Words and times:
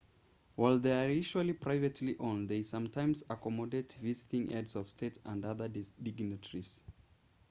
while 0.55 0.79
they 0.79 1.05
are 1.05 1.11
usually 1.11 1.53
privately 1.53 2.17
owned 2.17 2.49
they 2.49 2.63
sometimes 2.63 3.23
accommodate 3.29 3.95
visiting 4.01 4.49
heads 4.49 4.75
of 4.75 4.89
state 4.89 5.19
and 5.25 5.45
other 5.45 5.67
dignitaries 5.67 6.81